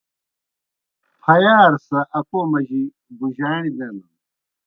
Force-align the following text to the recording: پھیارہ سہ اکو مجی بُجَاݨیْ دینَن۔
پھیارہ 1.21 1.55
سہ 1.87 1.99
اکو 2.17 2.39
مجی 2.51 2.81
بُجَاݨیْ 3.17 3.69
دینَن۔ 3.75 3.97